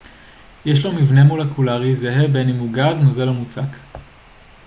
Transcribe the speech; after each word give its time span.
יש 0.65 0.85
לו 0.85 0.91
מבנה 0.91 1.23
מולקולרי 1.23 1.95
זהה 1.95 2.27
בין 2.27 2.49
אם 2.49 2.55
הוא 2.59 2.71
גז 2.73 2.99
נוזל 2.99 3.27
או 3.27 3.33
מוצק 3.33 3.69